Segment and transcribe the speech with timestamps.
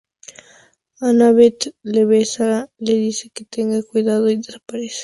[1.07, 2.49] Annabeth le besa,
[2.85, 4.99] le dice que tenga cuidado y desaparece.